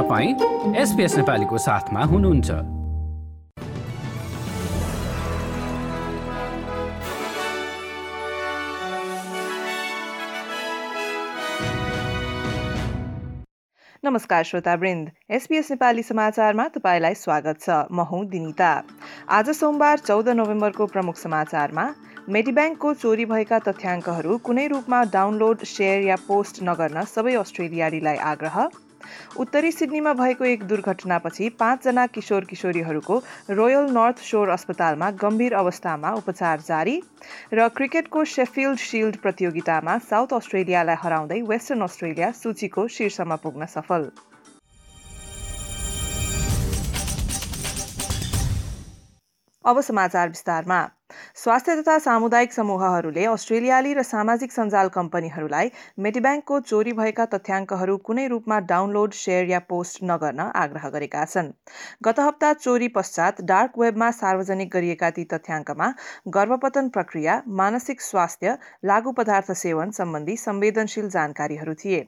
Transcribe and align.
तपाईँ 0.00 0.74
एसपिएस 0.80 1.16
नेपालीको 1.16 1.58
साथमा 1.58 2.02
हुनुहुन्छ। 2.10 2.50
नमस्कार 14.04 14.44
श्रोतावृन्द 14.44 15.10
एसपिएस 15.30 15.70
नेपाली 15.70 16.02
समाचारमा 16.02 16.68
तपाईँलाई 16.68 17.14
स्वागत 17.20 17.60
छ। 17.60 17.84
म 17.92 18.08
हुँ 18.08 18.24
दिनिता। 18.26 18.72
आज 19.28 19.50
सोमबार 19.52 19.98
चौध 20.00 20.28
नोभेम्बरको 20.34 20.86
प्रमुख 20.86 21.16
समाचारमा 21.18 21.88
मेडिब्याङ्कको 22.28 22.94
चोरी 22.94 23.24
भएका 23.28 23.58
तथ्याङ्कहरू 23.68 24.38
कुनै 24.44 24.66
रूपमा 24.68 25.04
डाउनलोड 25.12 25.64
सेयर 25.68 26.08
या 26.08 26.16
पोस्ट 26.28 26.62
नगर्न 26.62 27.04
सबै 27.16 27.34
अस्ट्रेलियालीलाई 27.36 28.16
आग्रह। 28.30 28.70
उत्तरी 29.36 29.72
सिडनीमा 29.72 30.12
भएको 30.14 30.44
एक 30.44 30.64
दुर्घटनापछि 30.64 31.48
पाँचजना 31.60 32.06
किशोर 32.14 32.44
किशोरीहरूको 32.44 33.18
रोयल 33.50 33.90
नर्थ 33.90 34.22
शोर 34.22 34.48
अस्पतालमा 34.50 35.10
गम्भीर 35.22 35.54
अवस्थामा 35.54 36.10
उपचार 36.20 36.60
जारी 36.68 36.96
र 37.54 37.68
क्रिकेटको 37.76 38.24
सेफिल्ड 38.34 38.78
सिल्ड 38.80 39.16
प्रतियोगितामा 39.18 39.98
साउथ 40.10 40.34
अस्ट्रेलियालाई 40.34 40.96
हराउँदै 41.02 41.40
वेस्टर्न 41.48 41.82
अस्ट्रेलिया 41.82 42.30
सूचीको 42.40 42.88
शीर्षमा 42.88 43.36
पुग्न 43.44 43.66
सफल। 43.76 44.10
अब 49.64 49.80
समाचार 49.80 50.28
विस्तारमा। 50.28 50.80
स्वास्थ्य 51.36 51.76
तथा 51.76 51.98
सामुदायिक 52.00 52.52
समूहहरूले 52.52 53.24
अस्ट्रेलियाली 53.26 53.94
र 53.94 54.02
सामाजिक 54.04 54.52
सञ्जाल 54.52 54.88
कम्पनीहरूलाई 54.90 55.70
मेडिब्याङ्कको 55.98 56.60
चोरी 56.62 56.92
भएका 56.94 57.26
तथ्याङ्कहरू 57.28 57.96
कुनै 58.02 58.26
रूपमा 58.28 58.58
डाउनलोड 58.66 59.12
सेयर 59.14 59.48
या 59.50 59.60
पोस्ट 59.68 60.04
नगर्न 60.04 60.48
आग्रह 60.56 60.88
गरेका 60.90 61.24
छन्। 61.26 61.52
गत 62.04 62.20
हप्ता 62.20 62.52
चोरी 62.58 62.88
पश्चात 62.90 63.40
डार्क 63.44 63.78
वेबमा 63.78 64.10
सार्वजनिक 64.12 64.70
गरिएका 64.72 65.10
ती 65.10 65.24
तथ्याङ्कमा 65.32 65.90
गर्भपतन 66.30 66.88
प्रक्रिया 66.90 67.40
मानसिक 67.60 68.00
स्वास्थ्य 68.02 68.56
लागू 68.84 69.12
पदार्थ 69.12 69.52
सेवन 69.56 69.90
सम्बन्धी 69.92 70.36
संवेदनशील 70.38 71.08
जानकारीहरू 71.10 71.74
थिए। 71.74 72.00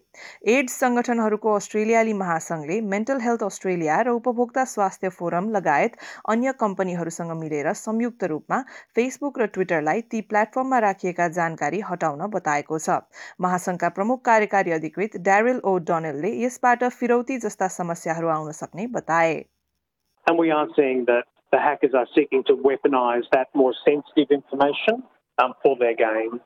एड्स 0.49 0.79
संगठनहरूको 0.81 1.55
अस्ट्रेलियाली 1.55 2.13
महासंघले 2.15 2.81
मेन्टल 2.93 3.21
हेल्थ 3.21 3.43
अस्ट्रेलिया 3.45 4.01
र 4.03 4.09
उपभोक्ता 4.13 4.65
स्वास्थ्य 4.67 5.09
फोरम 5.13 5.51
लगायत 5.51 5.97
अन्य 6.29 6.53
कम्पनीहरूसँग 6.61 7.33
मिलेर 7.41 7.73
संयुक्त 7.75 8.25
रूपमा 8.27 8.63
फेसबुक 8.96 9.40
र 9.40 9.46
ट्विटरलाई 9.58 10.02
ती 10.14 10.22
प्लेटफर्ममा 10.34 10.80
राखिएका 10.88 11.28
जानकारी 11.40 11.80
हटाउन 11.92 12.26
बताएको 12.38 12.80
छ 12.88 12.98
महासंघका 13.48 13.90
प्रमुख 14.00 14.26
कार्यकारी 14.32 14.78
अधिकृत 14.80 15.18
ड्यारेल 15.30 15.62
ओ 15.74 15.78
डोनेलले 15.92 16.34
यसबाट 16.46 16.84
फिरौती 17.00 17.38
जस्ता 17.48 17.68
समस्याहरू 17.78 18.34
आउन 18.40 18.52
सक्ने 18.62 18.88
बताए 19.00 19.38
And 20.28 20.38
we 20.38 20.50
are 20.52 20.68
seeing 20.76 21.06
that 21.06 21.28
the 21.52 21.60
hackers 21.60 21.94
are 21.94 22.08
seeking 22.14 22.44
to 22.44 22.54
weaponize 22.54 23.28
that 23.32 23.48
more 23.56 23.74
sensitive 23.84 24.32
information 24.32 25.04
um, 25.38 25.54
for 25.64 25.76
their 25.78 25.96
gain. 25.96 26.40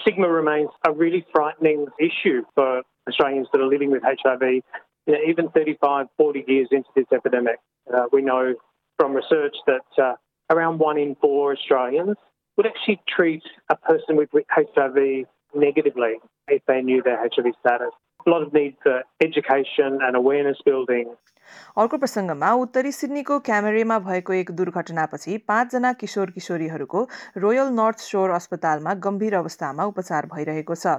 Stigma 0.00 0.28
remains 0.28 0.68
a 0.86 0.92
really 0.92 1.24
frightening 1.32 1.86
issue 1.98 2.42
for 2.54 2.82
Australians 3.08 3.48
that 3.52 3.60
are 3.60 3.66
living 3.66 3.90
with 3.90 4.02
HIV, 4.02 4.42
you 4.42 4.62
know, 5.06 5.18
even 5.26 5.48
35, 5.50 6.06
40 6.18 6.44
years 6.46 6.68
into 6.70 6.88
this 6.94 7.06
epidemic. 7.12 7.56
Uh, 7.92 8.04
we 8.12 8.22
know 8.22 8.54
from 8.98 9.14
research 9.14 9.56
that 9.66 10.02
uh, 10.02 10.14
around 10.49 10.79
one 10.79 10.97
in 10.97 11.15
four 11.21 11.53
Australians 11.53 12.17
would 12.57 12.65
actually 12.65 13.01
treat 13.07 13.43
a 13.69 13.75
person 13.75 14.15
with 14.15 14.29
HIV 14.49 15.25
negatively 15.55 16.15
if 16.47 16.61
they 16.67 16.81
knew 16.81 17.01
their 17.01 17.17
HIV 17.17 17.53
status. 17.59 17.91
अर्को 21.81 21.97
प्रसङ्गमा 21.97 22.49
उत्तरी 22.53 22.91
सिडनीको 22.91 23.37
क्यामेरेमा 23.39 23.97
भएको 23.99 24.33
एक 24.33 24.51
दुर्घटनापछि 24.51 25.37
पाँचजना 25.47 25.91
किशोर 25.93 26.31
किशोरीहरूको 26.31 27.01
royal 27.37 27.71
North 27.77 27.99
Shore 27.99 28.29
अस्पतालमा 28.29 28.93
गम्भीर 29.05 29.35
अवस्थामा 29.35 29.85
उपचार 29.91 30.25
भइरहेको 30.33 30.75
छ। 30.75 30.93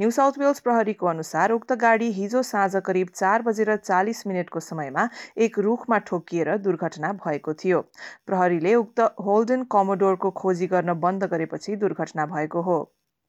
न्यू 0.00 0.10
साउथ 0.10 0.38
वेल्स 0.38 0.60
प्रहरीको 0.60 1.06
अनुसार 1.06 1.52
उक्त 1.52 1.72
गाडी 1.82 2.10
हिजो 2.12 2.42
साँझ 2.42 2.82
करिब 2.86 3.08
चार 3.14 3.42
बजेर 3.42 3.76
चालिस 3.76 4.26
मिनटको 4.26 4.60
समयमा 4.60 5.08
एक 5.38 5.58
रुखमा 5.58 5.98
ठोकिएर 5.98 6.56
दुर्घटना 6.68 7.12
भएको 7.26 7.54
थियो। 7.64 7.82
प्रहरीले 8.26 8.74
उक्त 8.74 9.00
होल्डन 9.00 9.68
कमोडोरको 9.72 10.30
खोजी 10.30 10.66
गर्न 10.66 10.98
बन्द 11.00 11.30
गरेपछि 11.34 11.76
दुर्घटना 11.76 12.26
भएको 12.26 12.62
हो। 12.62 12.78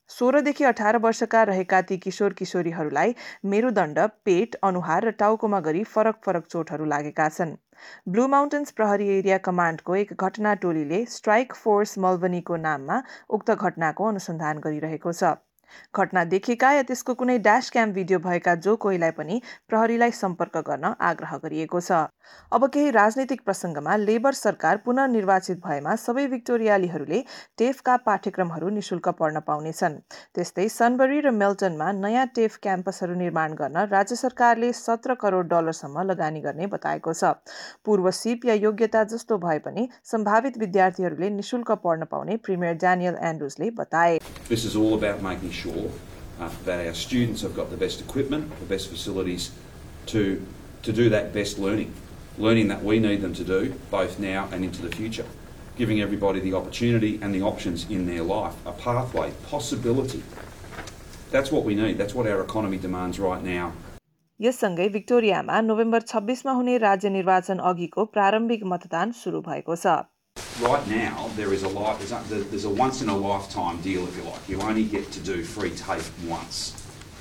सोह्रदेखि 0.10 0.64
अठार 0.64 0.98
वर्षका 0.98 1.42
रहेका 1.44 1.82
ती 1.90 1.98
किशोर 1.98 2.34
किशोरीहरूलाई 2.34 3.14
मेरुदण्ड 3.52 4.00
पेट 4.26 4.56
अनुहार 4.64 5.06
र 5.06 5.12
टाउकोमा 5.20 5.60
गरी 5.68 5.84
फरक 5.92 6.20
फरक 6.26 6.48
चोटहरू 6.48 6.88
लागेका 6.94 7.28
छन्। 7.30 7.54
ब्लू 8.10 8.28
माउन्टेन्स 8.34 8.72
प्रहरी 8.72 9.08
एरिया 9.12 9.38
कमान्डको 9.46 9.96
एक 9.96 10.14
घटना 10.20 10.54
टोलीले 10.66 11.00
स्ट्राइक 11.14 11.56
फोर्स 11.60 11.98
मल्बनीको 12.00 12.60
नाममा 12.66 13.00
उक्त 13.38 13.56
घटनाको 13.56 14.10
अनुसन्धान 14.10 14.60
गरिरहेको 14.68 15.14
छ। 15.14 15.32
घटना 15.96 16.24
देखेका 16.26 16.72
या 16.72 16.82
त्यसको 16.84 17.14
कुनै 17.14 17.38
ड्यास 17.40 17.70
क्याम 17.72 17.92
भिडियो 17.94 18.20
भएका 18.20 18.56
जो 18.58 18.76
कोहीलाई 18.78 19.12
पनि 19.14 19.42
प्रहरीलाई 19.70 20.12
सम्पर्क 20.14 20.58
गर्न 20.68 20.94
आग्रह 21.02 21.38
गरिएको 21.44 21.82
छ। 21.82 22.00
अब 22.52 22.68
केही 22.74 22.92
राजनैतिक 22.92 23.42
प्रसङ्गमा 23.46 23.96
लेबर 23.98 24.34
सरकार 24.34 24.78
पुनर्निर्वाचित 24.86 25.60
भएमा 25.66 25.96
सबै 26.04 26.26
भिक्टोरियालीहरूले 26.28 27.22
टेफका 27.58 27.96
पाठ्यक्रमहरू 28.06 28.70
निशुल्क 28.72 29.10
पढ्न 29.20 29.40
पाउनेछन्। 29.48 30.00
त्यस्तै 30.36 30.68
सनबरी 30.72 31.20
र 31.22 31.32
मेल्टनमा 31.34 31.92
नयाँ 32.00 32.26
टेफ 32.36 32.58
क्याम्पसहरू 32.64 33.16
निर्माण 33.16 33.54
गर्न 33.56 33.86
राज्य 33.92 34.16
सरकारले 34.16 34.72
सत्र 34.76 35.16
करोड 35.24 35.50
डलरसम्म 35.50 36.08
लगानी 36.10 36.42
गर्ने 36.42 36.68
बताएको 36.68 37.14
छ। 37.14 37.34
पूर्व 37.86 38.12
सिप 38.12 38.46
या 38.46 38.54
योग्यता 38.62 39.04
जस्तो 39.12 39.38
भए 39.38 39.60
पनि 39.66 39.88
सम्भावित 40.12 40.58
विद्यार्थीहरूले 40.58 41.30
निशुल्क 41.32 41.72
पढ्न 41.84 42.12
पाउने 42.12 42.38
प्रिमियर 42.46 42.80
ड्यानियल 42.86 43.18
एन्ड्रुजले 43.24 43.70
बताए। 43.78 44.20
sure 45.51 45.91
uh, 46.41 46.51
that 46.65 46.87
our 46.87 46.95
students 46.95 47.43
have 47.43 47.55
got 47.55 47.71
the 47.71 47.77
best 47.77 48.01
equipment, 48.01 48.51
the 48.61 48.67
best 48.67 48.89
facilities 48.89 49.51
to, 50.07 50.45
to 50.83 50.93
do 50.93 51.09
that 51.09 51.33
best 51.33 51.59
learning, 51.59 51.93
learning 52.39 52.69
that 52.69 52.83
we 52.83 52.99
need 52.99 53.21
them 53.23 53.35
to 53.35 53.45
do 53.45 53.75
both 53.91 54.19
now 54.19 54.49
and 54.53 54.65
into 54.65 54.83
the 54.83 54.95
future, 54.95 55.27
giving 55.77 56.01
everybody 56.01 56.41
the 56.41 56.55
opportunity 56.55 57.19
and 57.23 57.35
the 57.35 57.43
options 57.43 57.89
in 57.91 58.07
their 58.07 58.23
life, 58.23 58.55
a 58.67 58.73
pathway, 58.73 59.33
possibility. 59.49 60.23
That's 61.31 61.51
what 61.51 61.65
we 61.65 61.75
need. 61.75 61.99
That's 61.99 62.15
what 62.15 62.27
our 62.27 62.41
economy 62.41 62.79
demands 62.79 63.19
right 63.19 63.43
now. 63.43 63.73
यससँगै 64.41 64.89
भिक्टोरियामा 64.95 65.61
November 65.67 66.01
छब्बिसमा 66.09 66.53
हुने 66.53 66.77
राज्य 66.79 67.09
निर्वाचन 67.11 67.59
अघिको 67.69 68.05
प्रारम्भिक 68.17 68.65
मतदान 68.73 69.13
सुरु 69.21 69.41
भएको 69.47 69.77
छ 69.77 69.95
right 70.60 70.86
now 70.88 71.30
there 71.36 71.54
is 71.54 71.64
a 71.64 71.68
life, 71.68 72.00
there's 72.00 72.12
a, 72.12 72.44
there's 72.46 72.66
a 72.66 72.70
once 72.70 73.02
in 73.02 73.10
a 73.10 73.18
lifetime 73.18 73.82
deal, 73.82 74.08
if 74.08 74.16
you 74.18 74.24
like. 74.24 74.50
You 74.50 74.62
only 74.62 74.84
get 74.84 75.12
to 75.12 75.20
do 75.20 75.44
free 75.44 75.72
tape 75.72 76.04
once. 76.26 76.72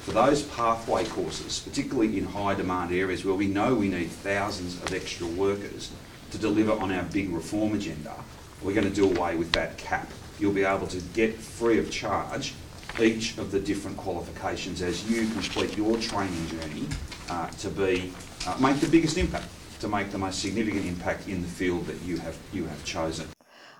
For 0.03 0.13
those 0.13 0.43
pathway 0.43 1.05
courses, 1.05 1.61
particularly 1.61 2.19
in 2.19 2.25
high 2.25 2.55
demand 2.55 2.93
areas 2.93 3.25
where 3.25 3.35
we 3.35 3.47
know 3.47 3.75
we 3.75 3.89
need 3.89 4.11
thousands 4.11 4.83
of 4.83 4.93
extra 4.93 5.27
workers 5.27 5.91
to 6.31 6.39
deliver 6.39 6.73
on 6.73 6.91
our 6.91 7.03
big 7.05 7.31
reform 7.31 7.75
agenda, 7.75 8.15
we're 8.63 8.75
going 8.75 8.89
to 8.89 8.95
do 8.95 9.05
away 9.05 9.37
with 9.37 9.53
that 9.53 9.77
cap. 9.79 10.11
You'll 10.39 10.53
be 10.53 10.65
able 10.65 10.87
to 10.89 11.01
get 11.13 11.37
free 11.37 11.79
of 11.79 11.91
charge 11.91 12.55
each 12.99 13.39
of 13.39 13.51
the 13.51 13.61
different 13.61 13.97
qualifications 13.97 14.83
as 14.83 15.09
you 15.09 15.29
complete 15.29 15.77
your 15.77 15.97
training 15.99 16.49
journey 16.49 16.87
uh, 17.29 17.49
to 17.49 17.69
be 17.69 18.13
uh, 18.47 18.57
make 18.59 18.81
the 18.81 18.89
biggest 18.89 19.17
impact. 19.17 19.47
To 19.81 19.89
make 19.89 20.11
the 20.11 20.19
most 20.19 20.41
significant 20.41 20.87
impact 20.87 21.29
in 21.29 21.43
the 21.43 21.49
field 21.49 21.87
that 21.87 22.01
you 22.03 22.19
have, 22.19 22.39
you 22.53 22.65
have 22.67 22.85
chosen. 22.85 23.27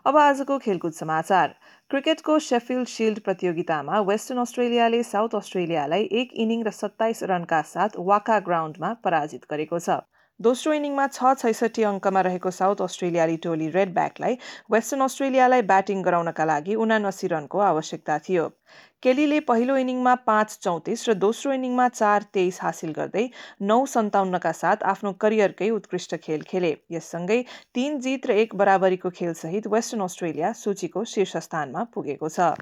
अब 0.07 0.17
आजको 0.17 0.59
खेलकुद 0.59 0.93
समाचार 0.93 1.55
क्रिकेटको 1.91 2.39
Sheffield 2.39 2.89
Shield 2.89 3.19
प्रतियोगितामा 3.25 4.01
Western 4.11 4.41
अस्ट्रेलियाले 4.41 5.03
South 5.09 5.35
अस्ट्रेलियालाई 5.39 6.09
एक 6.21 6.33
inning 6.45 6.63
र 6.69 6.71
सत्ताइस 6.77 7.23
रनका 7.33 7.61
साथ 7.73 7.99
वाका 8.13 8.39
ग्राउन्डमा 8.47 8.93
पराजित 9.09 9.45
गरेको 9.51 9.81
छ 9.89 9.99
दोस्रो 10.41 10.73
इनिङमा 10.73 11.05
छ 11.07 11.31
छैसठी 11.41 11.83
अङ्कमा 11.87 12.21
रहेको 12.27 12.51
साउथ 12.59 12.83
अस्ट्रेलियाली 12.83 13.37
टोली 13.47 13.67
रेड 13.73 13.91
ब्याकलाई 13.97 14.37
वेस्टर्न 14.75 15.05
अस्ट्रेलियालाई 15.07 15.65
ब्याटिङ 15.73 16.05
गराउनका 16.07 16.47
लागि 16.51 16.77
उनासी 16.85 17.29
रनको 17.33 17.59
आवश्यकता 17.65 18.17
थियो। 18.29 18.47
केलीले 19.03 19.41
पहिलो 19.51 19.77
इनिङमा 19.83 20.15
पाँच 20.31 20.57
चौतिस 20.63 21.05
र 21.09 21.17
दोस्रो 21.27 21.53
इनिङमा 21.59 21.89
चार 21.91 22.29
तेइस 22.39 22.63
हासिल 22.63 22.97
गर्दै 23.01 23.27
नौ 23.73 23.79
सन्ताउन्नका 23.97 24.53
साथ 24.63 24.89
आफ्नो 24.95 25.13
करियरकै 25.27 25.71
उत्कृष्ट 25.77 26.17
खेल 26.25 26.49
खेले। 26.49 26.75
यससँगै 26.97 27.41
तीन 27.75 28.01
जित 28.01 28.33
र 28.33 28.41
एक 28.47 28.59
बराबरीको 28.65 29.17
खेलसहित 29.21 29.73
वेस्टर्न 29.77 30.09
अस्ट्रेलिया 30.09 30.53
सूचीको 30.65 31.05
शीर्ष 31.15 31.37
स्थानमा 31.49 31.89
पुगेको 31.95 32.29
छ। 32.31 32.53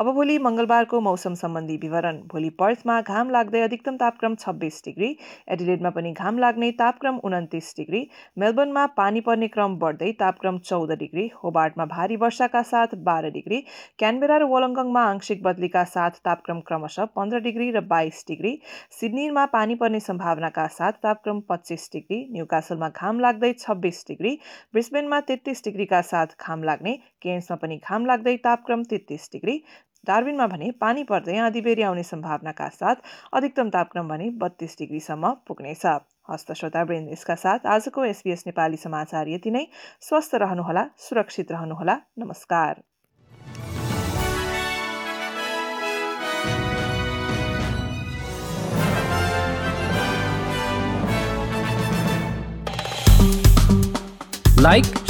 अब 0.00 0.08
भोलि 0.14 0.36
मङ्गलबारको 0.38 0.98
मौसम 1.00 1.34
सम्बन्धी 1.38 1.76
विवरण। 1.76 2.18
भोलि 2.28 2.48
पर्थमा 2.60 2.94
घाम 3.04 3.30
लाग्दै 3.30 3.60
अधिकतम 3.62 3.96
तापक्रम 3.96 4.34
छब्बिस 4.36 4.76
डिग्री 4.84 5.08
एडिलेडमा 5.54 5.90
पनि 5.96 6.12
घाम 6.14 6.38
लाग्ने 6.38 6.70
तापक्रम 6.78 7.18
उन्तिस 7.24 7.68
डिग्री 7.76 8.00
मेलबर्नमा 8.36 8.84
पानी 8.94 9.20
पर्ने 9.26 9.48
क्रम 9.56 9.74
बढ्दै 9.82 10.12
तापक्रम 10.22 10.58
चौध 10.60 10.94
डिग्री 11.02 11.24
होबार्टमा 11.34 11.86
भारी 11.90 12.16
वर्षाका 12.22 12.62
साथ 12.70 12.94
बाह्र 13.08 13.32
डिग्री 13.34 13.58
क्यानबेरा 13.98 14.38
र 14.38 14.48
वलङ्गङमा 14.52 15.02
आंशिक 15.10 15.42
बदलीका 15.42 15.84
साथ 15.90 16.16
तापक्रम 16.22 16.64
क्रमशः 16.70 17.10
पन्ध्र 17.12 17.42
डिग्री 17.48 17.68
र 17.70 17.84
बाइस 17.92 18.24
डिग्री 18.28 18.54
सिडनीमा 19.00 19.44
पानी 19.52 19.78
पर्ने 19.84 20.02
सम्भावनाका 20.06 20.66
साथ 20.78 21.00
तापक्रम 21.02 21.44
पच्चिस 21.48 21.86
डिग्री 21.92 22.22
न्युकासलमा 22.38 22.90
घाम 22.94 23.22
लाग्दै 23.26 23.52
छब्बिस 23.58 24.02
डिग्री 24.08 24.34
ब्रिस्बेनमा 24.72 25.20
तेत्तिस 25.28 25.64
डिग्रीका 25.64 26.02
साथ 26.08 26.34
घाम 26.40 26.66
लाग्ने 26.72 26.98
केन्समा 27.22 27.62
पनि 27.62 27.80
घाम 27.84 28.10
लाग्दै 28.14 28.36
तापक्रम 28.42 28.88
तेत्तिस 28.90 29.30
डिग्री 29.32 29.60
डार्बिनमा 30.04 30.46
भने 30.46 30.70
पानी 30.80 31.02
पर्दै 31.04 31.36
आँधीबेरी 31.38 31.82
आउने 31.82 32.02
सम्भावनाका 32.02 32.68
साथ 32.68 33.02
अधिकतम 33.32 33.68
तापक्रम 33.68 34.08
भने 34.08 34.28
बत्तीस 34.40 34.76
डिग्रीसम्म 34.78 35.30
पुग्नेछ। 35.48 35.86
हस्त 36.30 36.52
श्रोता 36.52 36.84
यसका 37.12 37.34
साथ 37.34 37.66
आजको 37.66 38.04
एसपिएस 38.04 38.44
नेपाली 38.46 38.76
समाचार 38.76 39.28
यति 39.28 39.50
नै। 39.50 39.66
स्वस्थ 40.00 40.34
रहनुहोला 40.34 40.86
सुरक्षित 40.98 41.52
रहनुहोला। 41.52 41.98
नमस्कार। 42.18 42.82
लाइक 54.60 55.09